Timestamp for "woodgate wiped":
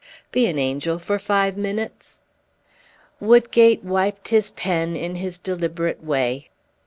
3.19-4.29